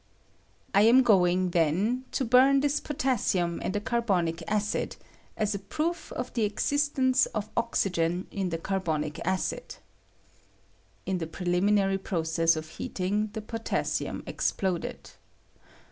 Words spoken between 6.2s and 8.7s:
the ex istence of oxygen in the